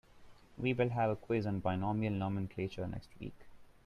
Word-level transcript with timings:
We 0.57 0.73
will 0.73 0.89
have 0.89 1.11
a 1.11 1.15
quiz 1.15 1.45
on 1.45 1.59
binomial 1.61 2.13
nomenclature 2.13 2.87
next 2.87 3.09
week. 3.19 3.35